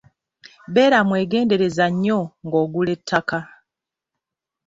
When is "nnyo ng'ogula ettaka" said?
1.91-3.39